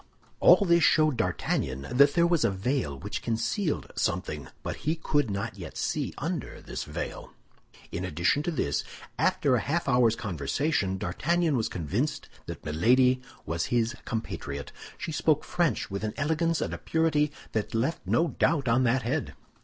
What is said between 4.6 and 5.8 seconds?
but he could not yet